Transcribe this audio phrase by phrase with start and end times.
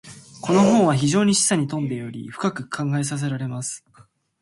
[0.41, 3.85] •この本は非常に示唆に富んでおり、深く考えさせられます。